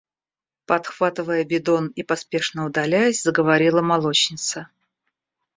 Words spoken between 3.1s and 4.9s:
заговорила молочница.